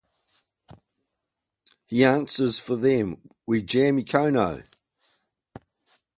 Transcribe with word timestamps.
He 1.85 2.03
answers 2.03 2.59
for 2.59 2.75
them: 2.75 3.21
We 3.45 3.61
jam 3.61 3.99
econo. 3.99 4.63